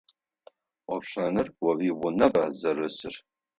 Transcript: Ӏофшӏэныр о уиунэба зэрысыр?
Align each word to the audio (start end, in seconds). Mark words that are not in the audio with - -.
Ӏофшӏэныр 0.85 1.47
о 1.69 1.71
уиунэба 1.79 2.43
зэрысыр? 2.59 3.15